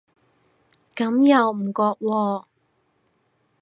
[0.95, 2.45] 咁又唔覺喎